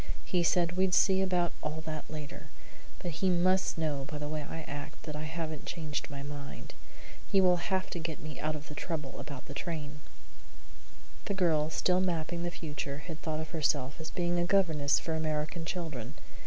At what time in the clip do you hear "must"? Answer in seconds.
3.29-3.77